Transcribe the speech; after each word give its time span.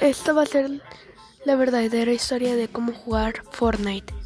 Esta 0.00 0.32
va 0.32 0.42
a 0.42 0.46
ser 0.46 0.82
la 1.44 1.56
verdadera 1.56 2.12
historia 2.12 2.56
de 2.56 2.68
cómo 2.68 2.92
jugar 2.92 3.42
Fortnite. 3.50 4.17